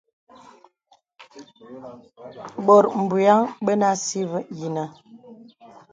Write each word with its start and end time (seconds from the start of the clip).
Bòt 2.65 2.85
bùyaŋ 3.09 3.39
bənə 3.65 3.85
así 3.93 4.19
yìnə. 4.57 4.83